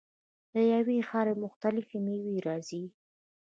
[0.53, 2.83] له یوې خاورې مختلفې میوې راځي.